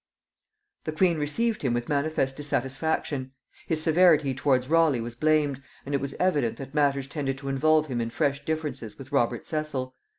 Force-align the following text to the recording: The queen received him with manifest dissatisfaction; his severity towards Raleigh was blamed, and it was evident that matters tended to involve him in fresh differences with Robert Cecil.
The 0.85 0.91
queen 0.93 1.19
received 1.19 1.61
him 1.61 1.75
with 1.75 1.87
manifest 1.87 2.35
dissatisfaction; 2.35 3.33
his 3.67 3.83
severity 3.83 4.33
towards 4.33 4.67
Raleigh 4.67 4.99
was 4.99 5.13
blamed, 5.13 5.61
and 5.85 5.93
it 5.93 6.01
was 6.01 6.15
evident 6.15 6.57
that 6.57 6.73
matters 6.73 7.07
tended 7.07 7.37
to 7.37 7.49
involve 7.49 7.85
him 7.85 8.01
in 8.01 8.09
fresh 8.09 8.43
differences 8.43 8.97
with 8.97 9.11
Robert 9.11 9.45
Cecil. 9.45 9.93